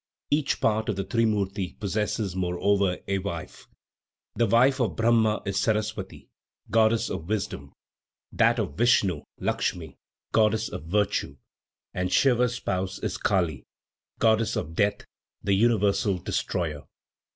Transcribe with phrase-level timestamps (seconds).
[0.31, 3.67] Each part of the trimurti possesses, moreover, a wife.
[4.35, 6.27] The wife of Brahma is Sarasvati,
[6.71, 7.71] goddess of wisdom;
[8.31, 9.99] that of Vishnu, Lakshmi,
[10.31, 11.37] goddess of virtue,
[11.93, 13.63] and Siva's spouse is Kali,
[14.17, 15.05] goddess of death,
[15.43, 16.81] the universal destroyer.